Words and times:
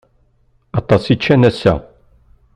Aṭas 0.79 1.03
i 1.13 1.15
ččan 1.19 1.47
ass-a. 1.49 1.73